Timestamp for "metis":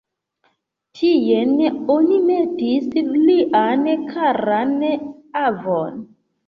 2.31-2.89